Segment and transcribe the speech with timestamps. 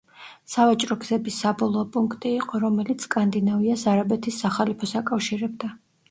[0.51, 5.71] სავაჭრო გზების საბოლოო პუნქტი იყო, რომელიც სკანდინავიას არაბეთის სახალიფოს აკავშირებდა.